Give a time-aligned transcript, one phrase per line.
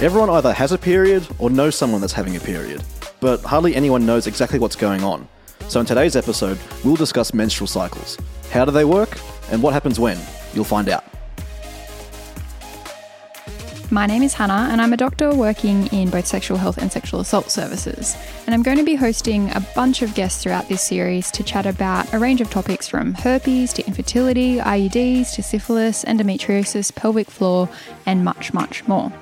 [0.00, 2.82] Everyone either has a period or knows someone that's having a period,
[3.20, 5.28] but hardly anyone knows exactly what's going on.
[5.68, 8.16] So, in today's episode, we'll discuss menstrual cycles.
[8.50, 9.18] How do they work,
[9.52, 10.18] and what happens when?
[10.54, 11.04] You'll find out.
[13.90, 17.20] My name is Hannah, and I'm a doctor working in both sexual health and sexual
[17.20, 18.16] assault services.
[18.46, 21.66] And I'm going to be hosting a bunch of guests throughout this series to chat
[21.66, 27.68] about a range of topics from herpes to infertility, IUDs to syphilis, endometriosis, pelvic floor,
[28.06, 29.12] and much, much more.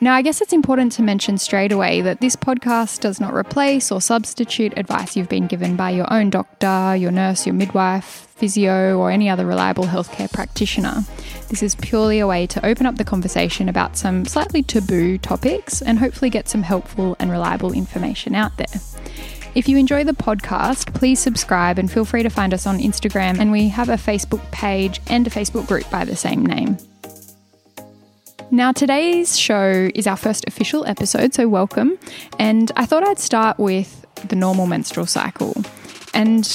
[0.00, 3.90] Now, I guess it's important to mention straight away that this podcast does not replace
[3.90, 8.96] or substitute advice you've been given by your own doctor, your nurse, your midwife, physio,
[8.96, 11.02] or any other reliable healthcare practitioner.
[11.48, 15.82] This is purely a way to open up the conversation about some slightly taboo topics
[15.82, 18.80] and hopefully get some helpful and reliable information out there.
[19.56, 23.40] If you enjoy the podcast, please subscribe and feel free to find us on Instagram.
[23.40, 26.78] And we have a Facebook page and a Facebook group by the same name.
[28.50, 31.98] Now, today's show is our first official episode, so welcome.
[32.38, 35.54] And I thought I'd start with the normal menstrual cycle.
[36.14, 36.46] And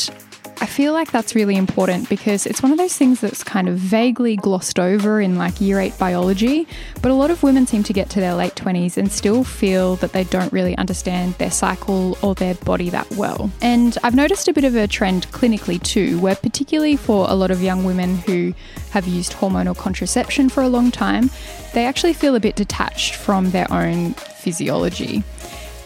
[0.61, 3.77] I feel like that's really important because it's one of those things that's kind of
[3.77, 6.67] vaguely glossed over in like year eight biology.
[7.01, 9.95] But a lot of women seem to get to their late 20s and still feel
[9.97, 13.51] that they don't really understand their cycle or their body that well.
[13.61, 17.51] And I've noticed a bit of a trend clinically too, where particularly for a lot
[17.51, 18.53] of young women who
[18.91, 21.29] have used hormonal contraception for a long time,
[21.73, 25.23] they actually feel a bit detached from their own physiology.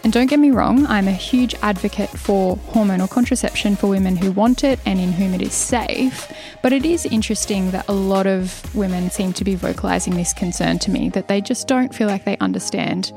[0.08, 4.31] And don't get me wrong, I'm a huge advocate for hormonal contraception for women who
[4.31, 6.31] want it and in whom it is safe.
[6.63, 10.80] But it is interesting that a lot of women seem to be vocalizing this concern
[10.80, 13.11] to me that they just don't feel like they understand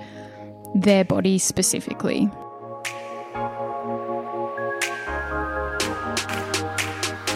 [0.74, 2.28] their body specifically.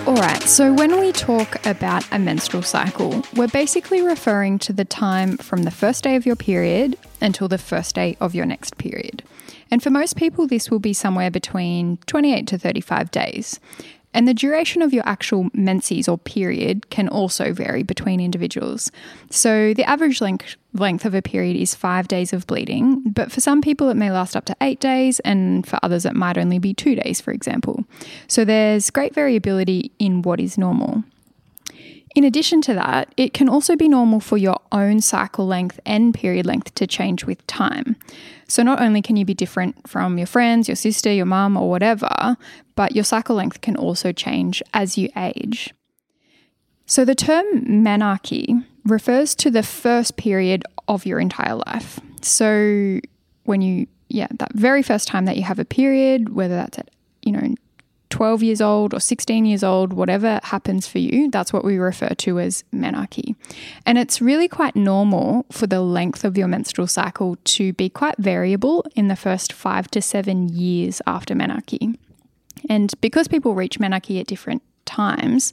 [0.04, 5.36] Alright, so when we talk about a menstrual cycle, we're basically referring to the time
[5.36, 9.22] from the first day of your period until the first day of your next period.
[9.70, 13.60] And for most people, this will be somewhere between 28 to 35 days.
[14.14, 18.92] And the duration of your actual menses or period can also vary between individuals.
[19.28, 23.40] So, the average length, length of a period is five days of bleeding, but for
[23.40, 26.60] some people it may last up to eight days, and for others it might only
[26.60, 27.84] be two days, for example.
[28.28, 31.02] So, there's great variability in what is normal.
[32.14, 36.14] In addition to that, it can also be normal for your own cycle length and
[36.14, 37.96] period length to change with time.
[38.48, 41.70] So, not only can you be different from your friends, your sister, your mum, or
[41.70, 42.36] whatever,
[42.74, 45.74] but your cycle length can also change as you age.
[46.86, 52.00] So, the term menarche refers to the first period of your entire life.
[52.20, 53.00] So,
[53.44, 56.90] when you, yeah, that very first time that you have a period, whether that's at,
[57.22, 57.54] you know,
[58.14, 62.10] 12 years old or 16 years old, whatever happens for you, that's what we refer
[62.10, 63.34] to as menarche.
[63.84, 68.16] And it's really quite normal for the length of your menstrual cycle to be quite
[68.18, 71.98] variable in the first five to seven years after menarche.
[72.68, 75.52] And because people reach menarche at different times,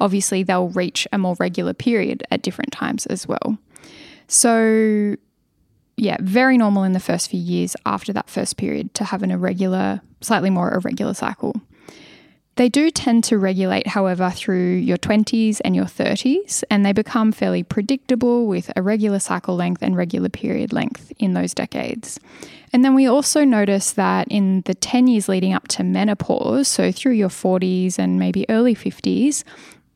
[0.00, 3.56] obviously they'll reach a more regular period at different times as well.
[4.26, 5.14] So,
[5.96, 9.30] yeah, very normal in the first few years after that first period to have an
[9.30, 11.54] irregular, slightly more irregular cycle.
[12.56, 17.32] They do tend to regulate, however, through your 20s and your 30s, and they become
[17.32, 22.20] fairly predictable with a regular cycle length and regular period length in those decades.
[22.72, 26.92] And then we also notice that in the 10 years leading up to menopause, so
[26.92, 29.42] through your 40s and maybe early 50s,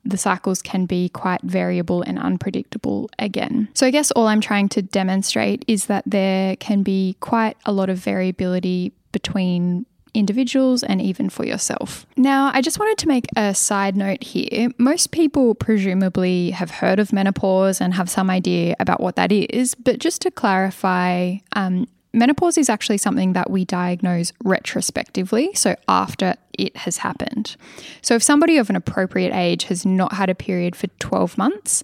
[0.05, 3.69] the cycles can be quite variable and unpredictable again.
[3.75, 7.73] So, I guess all I'm trying to demonstrate is that there can be quite a
[7.73, 12.07] lot of variability between individuals and even for yourself.
[12.17, 14.71] Now, I just wanted to make a side note here.
[14.79, 19.75] Most people presumably have heard of menopause and have some idea about what that is,
[19.75, 26.35] but just to clarify, um, menopause is actually something that we diagnose retrospectively, so after
[26.57, 27.57] it has happened.
[28.01, 31.83] So if somebody of an appropriate age has not had a period for 12 months,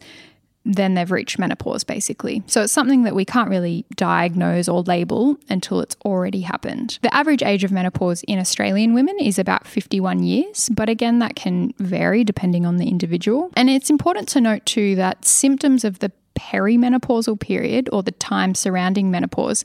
[0.65, 2.43] then they've reached menopause, basically.
[2.47, 6.99] So it's something that we can't really diagnose or label until it's already happened.
[7.03, 11.35] The average age of menopause in Australian women is about 51 years, but again, that
[11.35, 13.51] can vary depending on the individual.
[13.55, 18.55] And it's important to note too that symptoms of the perimenopausal period or the time
[18.55, 19.65] surrounding menopause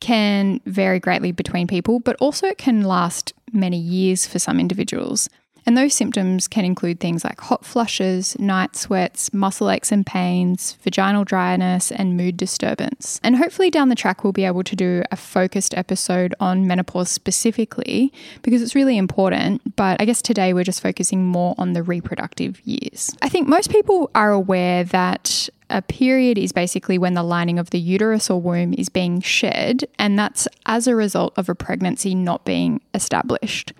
[0.00, 5.28] can vary greatly between people, but also it can last many years for some individuals.
[5.64, 10.76] And those symptoms can include things like hot flushes, night sweats, muscle aches and pains,
[10.82, 13.20] vaginal dryness, and mood disturbance.
[13.22, 17.10] And hopefully, down the track, we'll be able to do a focused episode on menopause
[17.10, 18.12] specifically
[18.42, 19.76] because it's really important.
[19.76, 23.14] But I guess today we're just focusing more on the reproductive years.
[23.22, 27.70] I think most people are aware that a period is basically when the lining of
[27.70, 32.14] the uterus or womb is being shed, and that's as a result of a pregnancy
[32.14, 33.72] not being established.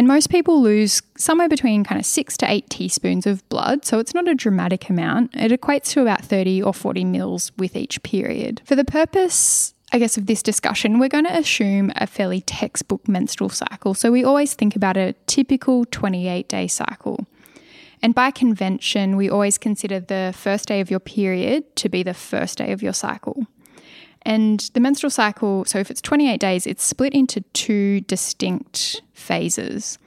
[0.00, 3.98] And most people lose somewhere between kind of six to eight teaspoons of blood, so
[3.98, 5.34] it's not a dramatic amount.
[5.34, 8.62] It equates to about 30 or 40 mils with each period.
[8.64, 13.06] For the purpose I guess, of this discussion, we're going to assume a fairly textbook
[13.08, 13.92] menstrual cycle.
[13.92, 17.26] So we always think about a typical 28 day cycle.
[18.00, 22.14] And by convention, we always consider the first day of your period to be the
[22.14, 23.46] first day of your cycle.
[24.22, 29.98] And the menstrual cycle, so if it's 28 days, it's split into two distinct phases.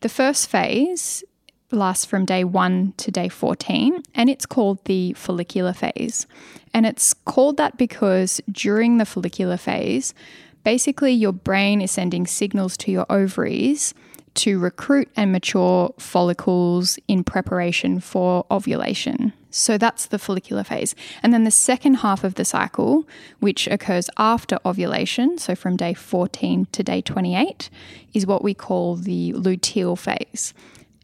[0.00, 1.24] The first phase
[1.70, 6.26] lasts from day 1 to day 14, and it's called the follicular phase.
[6.72, 10.14] And it's called that because during the follicular phase,
[10.62, 13.94] basically your brain is sending signals to your ovaries
[14.34, 19.32] to recruit and mature follicles in preparation for ovulation.
[19.54, 20.96] So that's the follicular phase.
[21.22, 23.06] And then the second half of the cycle,
[23.38, 27.70] which occurs after ovulation, so from day 14 to day 28,
[28.14, 30.54] is what we call the luteal phase.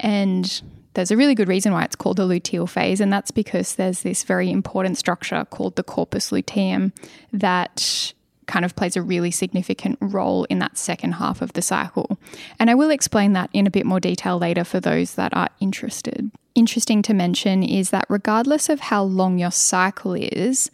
[0.00, 0.62] And
[0.94, 4.02] there's a really good reason why it's called the luteal phase, and that's because there's
[4.02, 6.92] this very important structure called the corpus luteum
[7.32, 8.12] that
[8.50, 12.18] kind of plays a really significant role in that second half of the cycle.
[12.58, 15.48] And I will explain that in a bit more detail later for those that are
[15.60, 16.32] interested.
[16.56, 20.68] Interesting to mention is that regardless of how long your cycle is,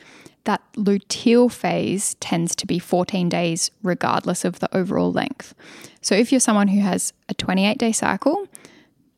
[0.44, 5.54] that luteal phase tends to be 14 days regardless of the overall length.
[6.00, 8.46] So if you're someone who has a 28 day cycle,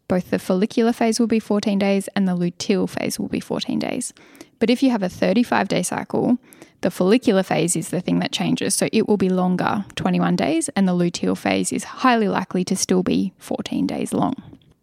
[0.09, 3.79] both the follicular phase will be 14 days and the luteal phase will be 14
[3.79, 4.13] days.
[4.59, 6.39] But if you have a 35 day cycle,
[6.81, 8.75] the follicular phase is the thing that changes.
[8.75, 12.77] So it will be longer, 21 days, and the luteal phase is highly likely to
[12.77, 14.35] still be 14 days long.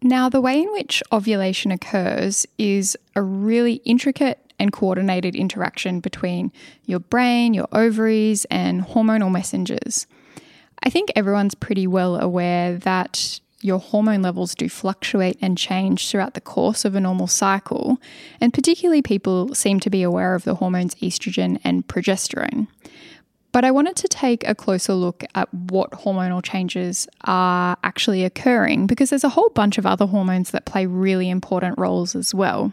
[0.02, 6.52] Now, the way in which ovulation occurs is a really intricate and coordinated interaction between
[6.84, 10.06] your brain, your ovaries, and hormonal messengers.
[10.82, 16.34] I think everyone's pretty well aware that your hormone levels do fluctuate and change throughout
[16.34, 17.98] the course of a normal cycle,
[18.40, 22.68] and particularly people seem to be aware of the hormones estrogen and progesterone.
[23.50, 28.86] But I wanted to take a closer look at what hormonal changes are actually occurring
[28.86, 32.72] because there's a whole bunch of other hormones that play really important roles as well.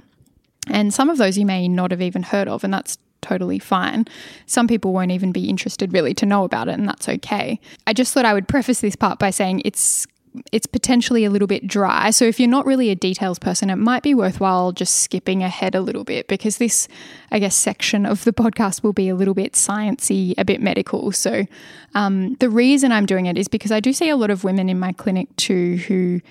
[0.70, 4.06] And some of those you may not have even heard of, and that's totally fine.
[4.46, 7.60] Some people won't even be interested really to know about it, and that's okay.
[7.88, 10.06] I just thought I would preface this part by saying it's
[10.52, 12.10] it's potentially a little bit dry.
[12.10, 15.76] So if you're not really a details person, it might be worthwhile just skipping ahead
[15.76, 16.88] a little bit because this,
[17.32, 21.12] I guess, section of the podcast will be a little bit sciencey, a bit medical.
[21.12, 21.46] So
[21.94, 24.70] um, the reason I'm doing it is because I do see a lot of women
[24.70, 26.22] in my clinic too who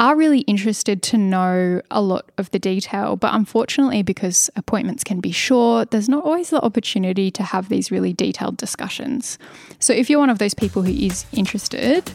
[0.00, 5.20] are really interested to know a lot of the detail, but unfortunately, because appointments can
[5.20, 9.38] be short, there's not always the opportunity to have these really detailed discussions.
[9.78, 12.12] So, if you're one of those people who is interested,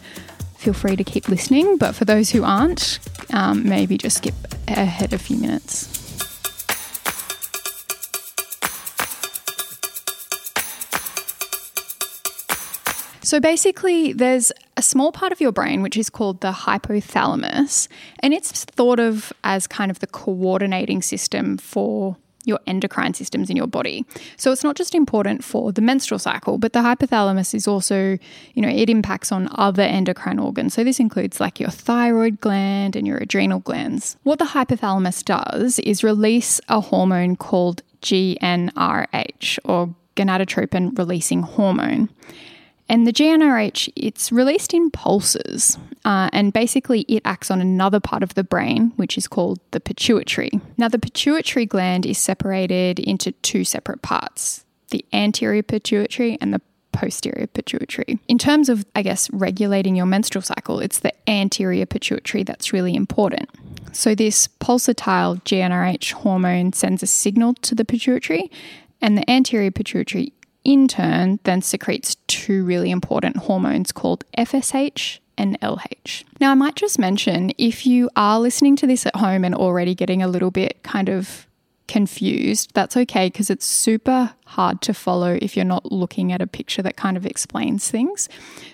[0.65, 1.77] feel free to keep listening.
[1.77, 2.97] But for those who aren't,
[3.31, 4.33] um, maybe just skip
[4.67, 5.91] ahead a few minutes.
[13.21, 17.87] So basically, there's a small part of your brain which is called the hypothalamus,
[18.19, 23.57] and it's thought of as kind of the coordinating system for your endocrine systems in
[23.57, 24.05] your body.
[24.37, 28.17] So it's not just important for the menstrual cycle, but the hypothalamus is also,
[28.53, 30.73] you know, it impacts on other endocrine organs.
[30.73, 34.17] So this includes like your thyroid gland and your adrenal glands.
[34.23, 42.09] What the hypothalamus does is release a hormone called GnRH or gonadotropin releasing hormone.
[42.87, 48.21] And the GnRH, it's released in pulses, uh, and basically it acts on another part
[48.21, 50.51] of the brain, which is called the pituitary.
[50.77, 56.61] Now, the pituitary gland is separated into two separate parts the anterior pituitary and the
[56.91, 58.19] posterior pituitary.
[58.27, 62.95] In terms of, I guess, regulating your menstrual cycle, it's the anterior pituitary that's really
[62.95, 63.49] important.
[63.93, 68.51] So, this pulsatile GnRH hormone sends a signal to the pituitary,
[69.01, 70.33] and the anterior pituitary
[70.65, 76.23] in turn then secretes two really important hormones called FSH and LH.
[76.39, 79.95] Now, I might just mention if you are listening to this at home and already
[79.95, 81.47] getting a little bit kind of
[81.87, 86.47] confused, that's okay because it's super hard to follow if you're not looking at a
[86.47, 88.27] picture that kind of explains things.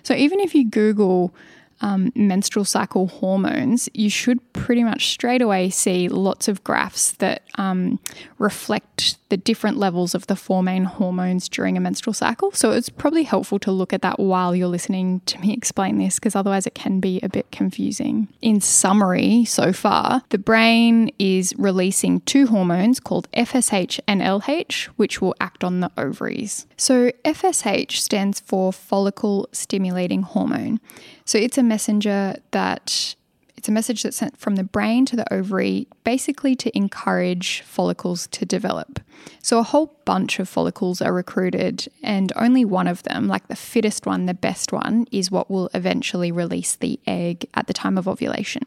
[0.03, 1.33] So, even if you Google
[1.81, 7.43] um, menstrual cycle hormones, you should pretty much straight away see lots of graphs that
[7.55, 7.99] um,
[8.37, 12.51] reflect the different levels of the four main hormones during a menstrual cycle.
[12.51, 16.15] So it's probably helpful to look at that while you're listening to me explain this,
[16.15, 18.27] because otherwise it can be a bit confusing.
[18.41, 25.21] In summary, so far, the brain is releasing two hormones called FSH and LH, which
[25.21, 26.67] will act on the ovaries.
[26.75, 30.79] So FSH stands for follicle stimulating hormone.
[31.23, 33.15] So it's a messenger that
[33.55, 38.27] it's a message that's sent from the brain to the ovary, basically to encourage follicles
[38.27, 38.99] to develop.
[39.41, 43.55] So, a whole bunch of follicles are recruited, and only one of them, like the
[43.55, 47.97] fittest one, the best one, is what will eventually release the egg at the time
[47.97, 48.63] of ovulation.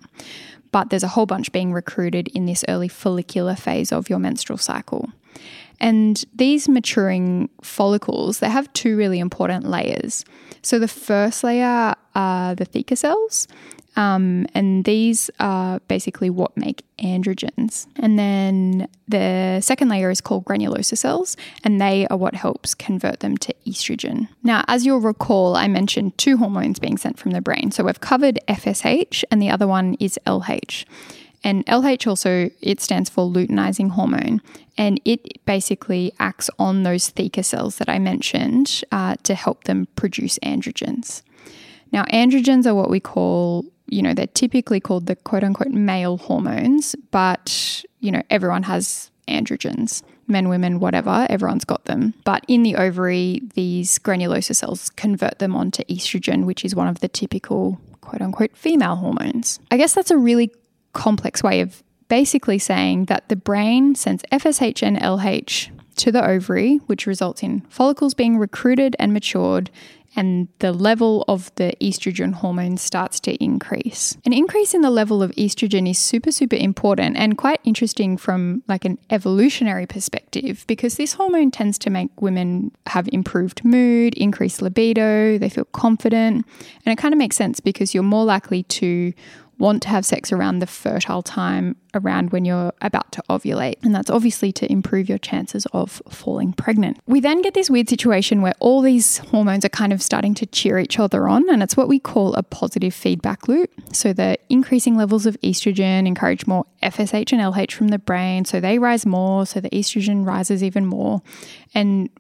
[0.71, 4.59] But there's a whole bunch being recruited in this early follicular phase of your menstrual
[4.59, 5.11] cycle.
[5.81, 10.25] And these maturing follicles, they have two really important layers.
[10.63, 13.49] So the first layer are the theca cells,
[13.97, 17.87] um, and these are basically what make androgens.
[17.97, 23.21] And then the second layer is called granulosa cells, and they are what helps convert
[23.21, 24.29] them to estrogen.
[24.43, 27.71] Now, as you'll recall, I mentioned two hormones being sent from the brain.
[27.71, 30.85] So we've covered FSH, and the other one is LH.
[31.45, 34.41] And LH also, it stands for luteinizing hormone.
[34.77, 39.87] And it basically acts on those theca cells that I mentioned uh, to help them
[39.95, 41.23] produce androgens.
[41.93, 46.17] Now, androgens are what we call you know, they're typically called the quote unquote male
[46.17, 52.15] hormones, but, you know, everyone has androgens men, women, whatever, everyone's got them.
[52.25, 57.01] But in the ovary, these granulosa cells convert them onto estrogen, which is one of
[57.01, 59.61] the typical quote unquote female hormones.
[59.71, 60.51] I guess that's a really
[60.95, 66.77] complex way of basically saying that the brain sends FSH and LH to the ovary,
[66.87, 69.71] which results in follicles being recruited and matured
[70.17, 74.17] and the level of the estrogen hormone starts to increase.
[74.25, 78.63] An increase in the level of estrogen is super super important and quite interesting from
[78.69, 84.63] like an evolutionary perspective because this hormone tends to make women have improved mood, increased
[84.63, 86.47] libido, they feel confident,
[86.85, 89.13] and it kind of makes sense because you're more likely to
[89.59, 93.77] want to have sex around the fertile time, around when you're about to ovulate.
[93.83, 96.99] And that's obviously to improve your chances of falling pregnant.
[97.07, 100.47] We then get this weird situation where all these hormones are kind of starting to
[100.47, 103.71] cheer each other on, and it's what we call a positive feedback loop.
[103.93, 108.61] So the increasing levels of estrogen encourage more FSH and LH from the brain, so
[108.61, 111.23] they rise more, so the estrogen rises even more.
[111.75, 112.11] And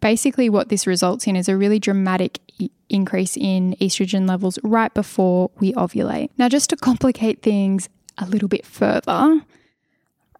[0.00, 2.40] basically, what this results in is a really dramatic
[2.88, 6.30] increase in estrogen levels right before we ovulate.
[6.38, 9.40] Now, just to complicate things a little bit further,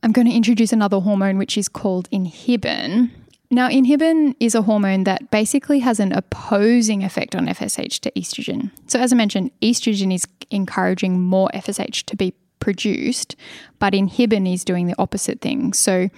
[0.02, 3.10] I'm going to introduce another hormone which is called inhibin.
[3.50, 8.70] Now, inhibin is a hormone that basically has an opposing effect on FSH to estrogen.
[8.86, 13.36] So, as I mentioned, estrogen is encouraging more FSH to be produced,
[13.78, 15.72] but inhibin is doing the opposite thing.
[15.72, 16.08] So,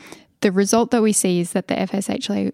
[0.41, 2.53] the result that we see is that the FSH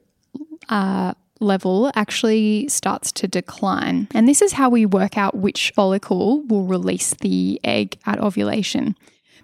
[0.69, 4.09] uh, level actually starts to decline.
[4.15, 8.97] And this is how we work out which follicle will release the egg at ovulation.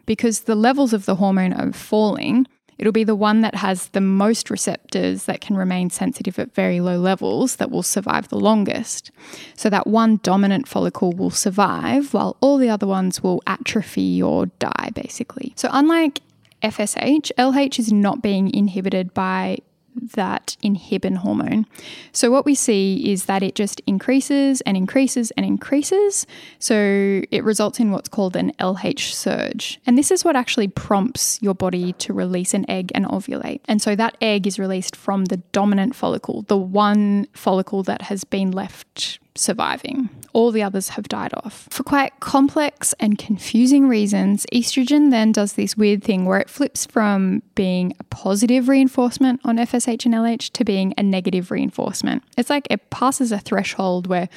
[0.07, 2.47] Because the levels of the hormone are falling,
[2.79, 6.81] it'll be the one that has the most receptors that can remain sensitive at very
[6.81, 9.11] low levels that will survive the longest.
[9.55, 14.47] So that one dominant follicle will survive while all the other ones will atrophy or
[14.47, 15.53] die, basically.
[15.57, 16.21] So, unlike
[16.63, 19.59] FSH, LH is not being inhibited by
[20.03, 21.67] that inhibin hormone.
[22.13, 26.27] So, what we see is that it just increases and increases and increases.
[26.59, 29.81] So, it results in what's called an LH surge.
[29.87, 33.61] And this is what actually prompts your body to release an egg and ovulate.
[33.67, 38.25] And so, that egg is released from the dominant follicle, the one follicle that has
[38.25, 40.09] been left surviving.
[40.33, 41.69] All the others have died off.
[41.71, 46.85] For quite complex and confusing reasons, estrogen then does this weird thing where it flips
[46.87, 52.23] from being a positive reinforcement on FSH and LH to being a negative reinforcement.
[52.37, 54.29] It's like it passes a threshold where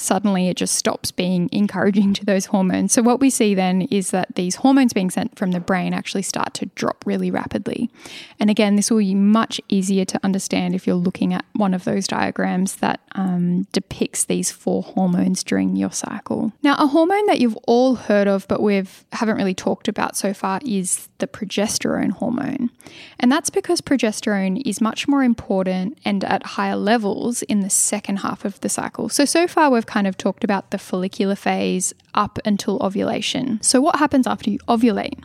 [0.00, 2.92] suddenly it just stops being encouraging to those hormones.
[2.92, 6.22] So, what we see then is that these hormones being sent from the brain actually
[6.22, 7.90] start to drop really rapidly.
[8.38, 11.84] And again, this will be much easier to understand if you're looking at one of
[11.84, 16.52] those diagrams that um, depicts these four hormones during your cycle.
[16.62, 20.34] Now, a hormone that you've all heard of but we haven't really talked about so
[20.34, 22.70] far is the progesterone hormone.
[23.18, 28.18] And that's because progesterone is much more important and at higher levels in the second
[28.18, 29.08] half of the cycle.
[29.08, 33.60] So, so far we've kind of talked about the follicular phase up until ovulation.
[33.60, 35.20] So, what happens after you ovulate?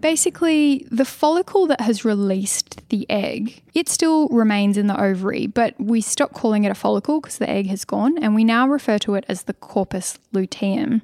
[0.00, 5.74] Basically, the follicle that has released the egg, it still remains in the ovary, but
[5.78, 8.98] we stop calling it a follicle because the egg has gone, and we now refer
[8.98, 11.02] to it as the corpus luteum.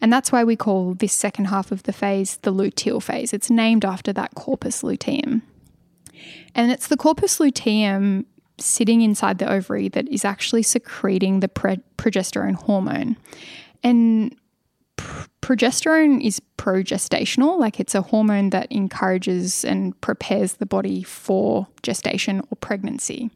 [0.00, 3.32] And that's why we call this second half of the phase the luteal phase.
[3.32, 5.42] It's named after that corpus luteum.
[6.54, 8.26] And it's the corpus luteum
[8.64, 13.16] sitting inside the ovary that is actually secreting the pre- progesterone hormone.
[13.82, 14.36] And
[15.42, 22.40] progesterone is progestational, like it's a hormone that encourages and prepares the body for gestation
[22.50, 23.30] or pregnancy.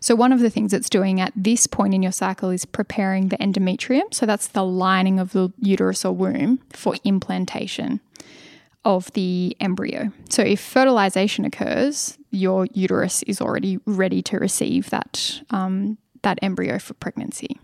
[0.00, 3.28] So, one of the things it's doing at this point in your cycle is preparing
[3.28, 4.12] the endometrium.
[4.12, 8.00] So, that's the lining of the uterus or womb for implantation
[8.84, 10.12] of the embryo.
[10.28, 16.78] So, if fertilization occurs, your uterus is already ready to receive that, um, that embryo
[16.78, 17.58] for pregnancy.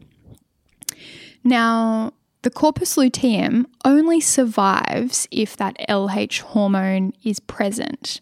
[1.42, 8.20] Now, the corpus luteum only survives if that LH hormone is present.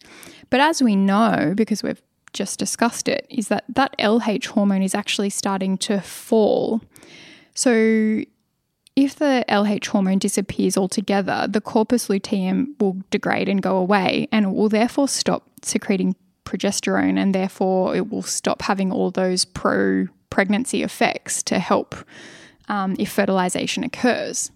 [0.49, 4.95] But as we know, because we've just discussed it, is that that LH hormone is
[4.95, 6.81] actually starting to fall.
[7.55, 8.23] So
[8.97, 14.47] if the LH hormone disappears altogether, the corpus luteum will degrade and go away and
[14.47, 20.07] it will therefore stop secreting progesterone and therefore it will stop having all those pro
[20.31, 21.95] pregnancy effects to help
[22.69, 24.51] um, if fertilization occurs.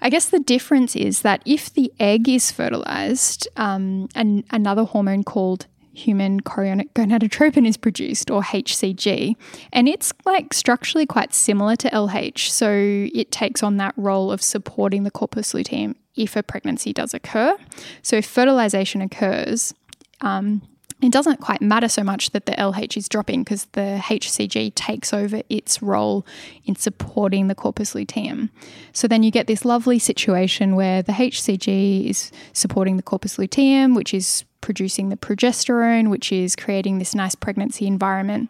[0.00, 5.22] I guess the difference is that if the egg is fertilized, um, and another hormone
[5.22, 9.36] called human chorionic gonadotropin is produced, or HCG,
[9.72, 12.48] and it's like structurally quite similar to LH.
[12.48, 12.70] So
[13.14, 17.56] it takes on that role of supporting the corpus luteum if a pregnancy does occur.
[18.02, 19.72] So if fertilization occurs,
[20.20, 20.62] um,
[21.02, 25.12] it doesn't quite matter so much that the LH is dropping because the HCG takes
[25.12, 26.24] over its role
[26.64, 28.50] in supporting the corpus luteum.
[28.92, 33.94] So then you get this lovely situation where the HCG is supporting the corpus luteum,
[33.94, 38.48] which is producing the progesterone, which is creating this nice pregnancy environment.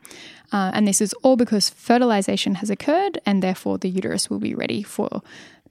[0.53, 4.55] Uh, and this is all because fertilization has occurred, and therefore the uterus will be
[4.55, 5.23] ready for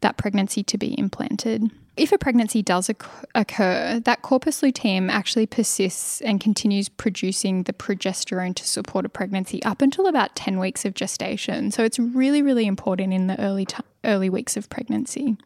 [0.02, 1.72] that pregnancy to be implanted.
[1.98, 2.90] If a pregnancy does
[3.36, 9.62] occur, that corpus luteum actually persists and continues producing the progesterone to support a pregnancy
[9.64, 11.70] up until about 10 weeks of gestation.
[11.70, 15.38] So it's really, really important in the early, t- early weeks of pregnancy.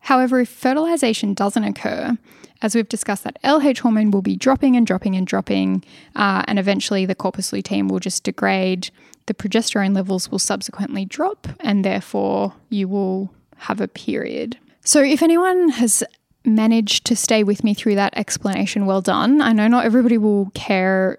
[0.00, 2.16] However, if fertilization doesn't occur,
[2.62, 5.84] as we've discussed, that LH hormone will be dropping and dropping and dropping,
[6.16, 8.90] uh, and eventually the corpus luteum will just degrade.
[9.26, 14.58] The progesterone levels will subsequently drop, and therefore you will have a period.
[14.82, 16.02] So, if anyone has
[16.44, 19.42] managed to stay with me through that explanation, well done.
[19.42, 21.18] I know not everybody will care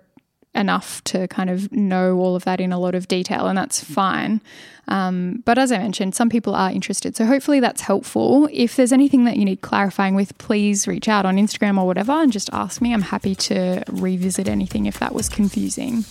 [0.56, 3.84] enough to kind of know all of that in a lot of detail, and that's
[3.84, 4.42] fine.
[4.88, 7.16] Um, but as I mentioned, some people are interested.
[7.16, 8.50] So hopefully that's helpful.
[8.52, 12.14] If there's anything that you need clarifying with, please reach out on Instagram or whatever
[12.14, 12.92] and just ask me.
[12.94, 16.06] I'm happy to revisit anything if that was confusing.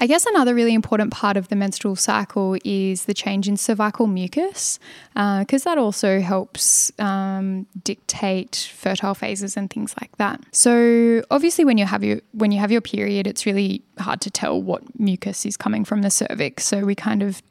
[0.00, 4.06] I guess another really important part of the menstrual cycle is the change in cervical
[4.06, 4.78] mucus,
[5.14, 10.40] because uh, that also helps um, dictate fertile phases and things like that.
[10.52, 14.30] So obviously, when you have your when you have your period, it's really hard to
[14.30, 16.64] tell what mucus is coming from the cervix.
[16.64, 17.42] So we kind of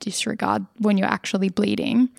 [0.00, 2.10] disregard when you're actually bleeding.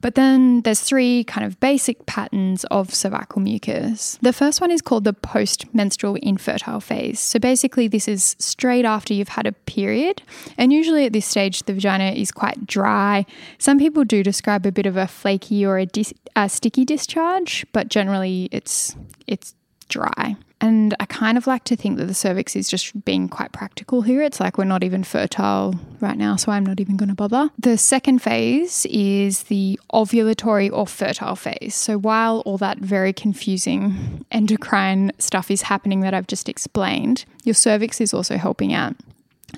[0.00, 4.18] But then there's three kind of basic patterns of cervical mucus.
[4.22, 7.20] The first one is called the post menstrual infertile phase.
[7.20, 10.22] So basically, this is straight after you've had a period.
[10.56, 13.26] And usually at this stage, the vagina is quite dry.
[13.58, 17.66] Some people do describe a bit of a flaky or a, dis- a sticky discharge,
[17.72, 19.54] but generally it's, it's
[19.90, 20.36] dry.
[20.62, 24.02] And I kind of like to think that the cervix is just being quite practical
[24.02, 24.20] here.
[24.20, 27.50] It's like we're not even fertile right now, so I'm not even going to bother.
[27.58, 31.74] The second phase is the ovulatory or fertile phase.
[31.74, 37.54] So while all that very confusing endocrine stuff is happening that I've just explained, your
[37.54, 38.96] cervix is also helping out.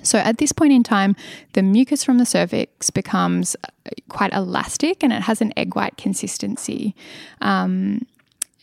[0.01, 1.15] So at this point in time,
[1.51, 3.55] the mucus from the cervix becomes
[4.09, 6.95] quite elastic and it has an egg white consistency.
[7.41, 8.05] Um,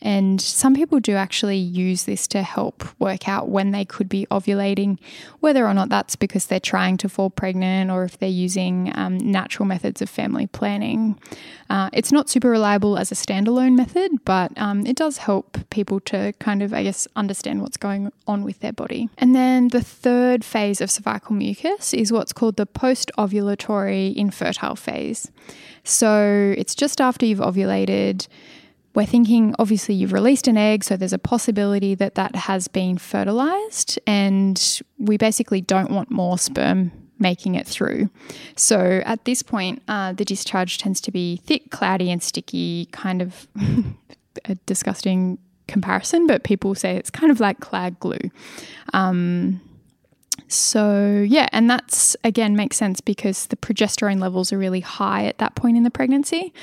[0.01, 4.25] and some people do actually use this to help work out when they could be
[4.31, 4.97] ovulating,
[5.41, 9.17] whether or not that's because they're trying to fall pregnant or if they're using um,
[9.17, 11.19] natural methods of family planning.
[11.69, 15.99] Uh, it's not super reliable as a standalone method, but um, it does help people
[15.99, 19.09] to kind of, I guess, understand what's going on with their body.
[19.19, 24.75] And then the third phase of cervical mucus is what's called the post ovulatory infertile
[24.75, 25.31] phase.
[25.83, 28.27] So it's just after you've ovulated
[28.93, 32.97] we're thinking obviously you've released an egg, so there's a possibility that that has been
[32.97, 38.09] fertilized, and we basically don't want more sperm making it through.
[38.55, 43.21] So at this point, uh, the discharge tends to be thick, cloudy, and sticky, kind
[43.21, 43.47] of
[44.45, 48.31] a disgusting comparison, but people say it's kind of like clag glue.
[48.93, 49.61] Um,
[50.47, 55.37] so, yeah, and that's again makes sense because the progesterone levels are really high at
[55.37, 56.53] that point in the pregnancy,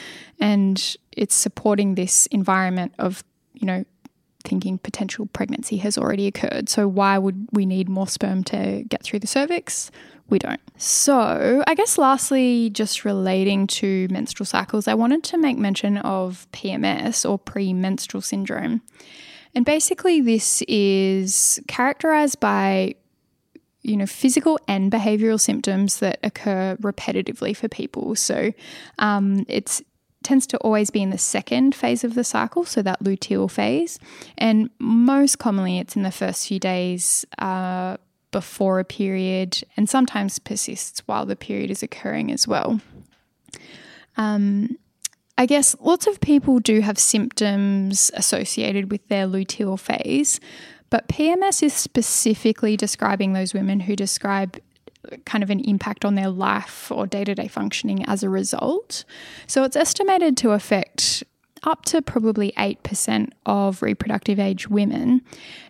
[0.41, 3.85] and it's supporting this environment of, you know,
[4.45, 6.69] thinking potential pregnancy has already occurred.
[6.69, 9.91] So, why would we need more sperm to get through the cervix?
[10.31, 10.61] We don't.
[10.77, 16.47] So, I guess lastly, just relating to menstrual cycles, I wanted to make mention of
[16.53, 18.83] PMS or premenstrual syndrome.
[19.55, 22.97] And basically, this is characterized by
[23.89, 28.15] you know, physical and behavioral symptoms that occur repetitively for people.
[28.15, 28.53] So
[28.99, 29.83] um, it's
[30.25, 33.99] tends to always be in the second phase of the cycle, so that luteal phase.
[34.37, 37.97] And most commonly, it's in the first few days uh,
[38.31, 42.81] before a period and sometimes persists while the period is occurring as well.
[44.17, 44.77] Um,
[45.39, 50.41] I guess lots of people do have symptoms associated with their luteal phase,
[50.91, 54.59] but PMS is specifically describing those women who describe
[55.25, 59.05] kind of an impact on their life or day to day functioning as a result.
[59.47, 61.25] So it's estimated to affect
[61.65, 65.23] up to probably 8% of reproductive age women.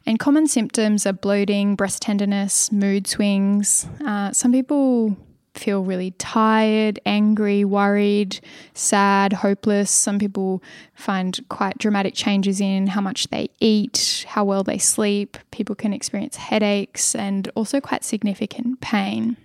[0.04, 3.86] And common symptoms are bloating, breast tenderness, mood swings.
[4.04, 5.16] Uh, some people
[5.58, 8.40] feel really tired, angry, worried,
[8.74, 9.90] sad, hopeless.
[9.90, 10.62] Some people
[10.94, 15.36] find quite dramatic changes in how much they eat, how well they sleep.
[15.50, 19.36] People can experience headaches and also quite significant pain.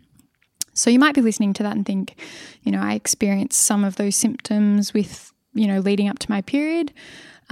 [0.73, 2.15] So you might be listening to that and think,
[2.63, 6.41] you know, I experienced some of those symptoms with, you know, leading up to my
[6.41, 6.91] period.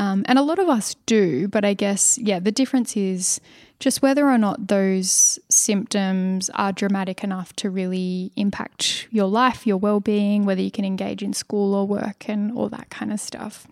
[0.02, 3.40] Um, and a lot of us do, but I guess, yeah, the difference is
[3.80, 9.78] just whether or not those symptoms are dramatic enough to really impact your life, your
[9.78, 13.20] well being, whether you can engage in school or work, and all that kind of
[13.20, 13.68] stuff.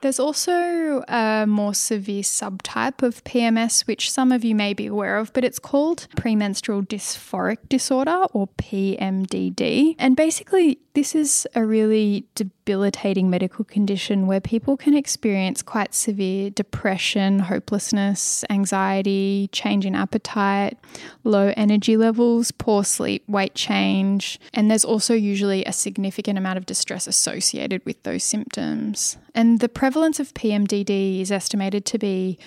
[0.00, 5.16] There's also a more severe subtype of PMS, which some of you may be aware
[5.16, 9.96] of, but it's called premenstrual dysphoric disorder or PMDD.
[9.98, 16.50] And basically, this is a really debilitating medical condition where people can experience quite severe
[16.50, 20.76] depression, hopelessness, anxiety, change in appetite,
[21.22, 26.66] low energy levels, poor sleep, weight change, and there's also usually a significant amount of
[26.66, 29.18] distress associated with those symptoms.
[29.36, 32.38] And the prevalence of PMDD is estimated to be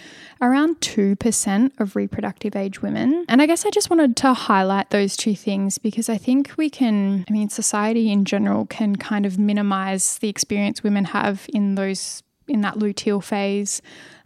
[0.42, 3.26] around 2% of reproductive age women.
[3.28, 6.70] And I guess I just wanted to highlight those two things because I think we
[6.70, 11.74] can, I mean, society in general can kind of minimize the experience women have in
[11.74, 12.22] those
[12.52, 13.82] in that luteal phase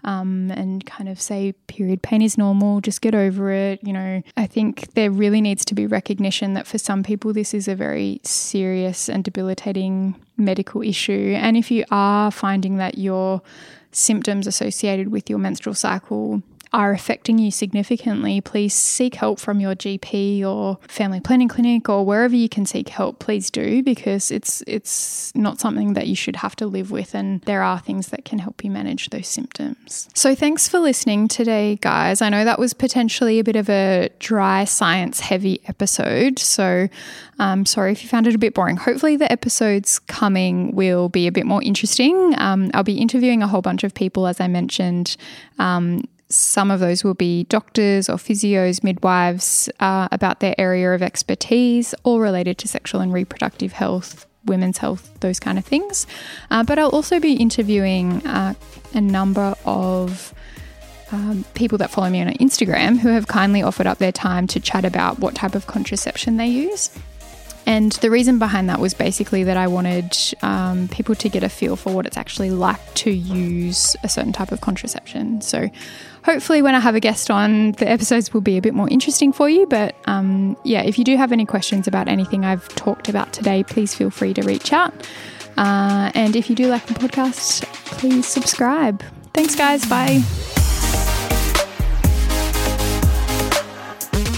[0.05, 3.79] um, and kind of say period pain is normal, just get over it.
[3.83, 7.53] You know, I think there really needs to be recognition that for some people this
[7.53, 11.33] is a very serious and debilitating medical issue.
[11.37, 13.41] And if you are finding that your
[13.91, 16.43] symptoms associated with your menstrual cycle
[16.75, 22.05] are affecting you significantly, please seek help from your GP or family planning clinic or
[22.05, 23.19] wherever you can seek help.
[23.19, 27.39] Please do because it's it's not something that you should have to live with, and
[27.43, 30.09] there are things that can help you manage those symptoms.
[30.13, 32.21] So thanks for listening today, guys.
[32.21, 36.89] I know that was potentially a bit of a dry science heavy episode, so
[37.39, 38.75] um, sorry if you found it a bit boring.
[38.75, 42.35] Hopefully, the episodes coming will be a bit more interesting.
[42.37, 45.15] Um, I'll be interviewing a whole bunch of people, as I mentioned.
[45.57, 46.03] Um,
[46.35, 51.93] some of those will be doctors or physios, midwives, uh, about their area of expertise,
[52.03, 56.05] all related to sexual and reproductive health, women's health, those kind of things.
[56.51, 58.53] Uh, but I'll also be interviewing uh,
[58.93, 60.33] a number of
[61.11, 64.59] um, people that follow me on Instagram who have kindly offered up their time to
[64.59, 66.89] chat about what type of contraception they use.
[67.67, 71.49] And the reason behind that was basically that I wanted um, people to get a
[71.49, 75.41] feel for what it's actually like to use a certain type of contraception.
[75.41, 75.69] So,
[76.25, 79.31] hopefully, when I have a guest on, the episodes will be a bit more interesting
[79.31, 79.65] for you.
[79.67, 83.63] But um, yeah, if you do have any questions about anything I've talked about today,
[83.63, 84.93] please feel free to reach out.
[85.57, 89.03] Uh, and if you do like the podcast, please subscribe.
[89.33, 89.85] Thanks, guys.
[89.85, 90.23] Bye.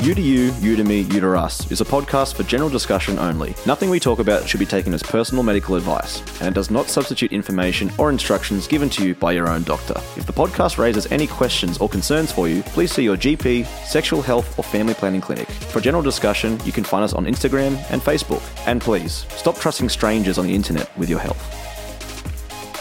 [0.01, 3.55] Uteryou, You to Me, Uterus is a podcast for general discussion only.
[3.65, 6.87] Nothing we talk about should be taken as personal medical advice, and it does not
[6.87, 9.95] substitute information or instructions given to you by your own doctor.
[10.15, 14.21] If the podcast raises any questions or concerns for you, please see your GP, sexual
[14.21, 15.49] health, or family planning clinic.
[15.49, 18.43] For general discussion, you can find us on Instagram and Facebook.
[18.67, 21.41] And please, stop trusting strangers on the internet with your health.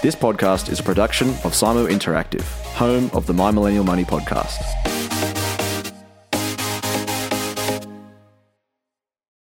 [0.03, 4.63] This podcast is a production of Simo Interactive, home of the My Millennial Money podcast.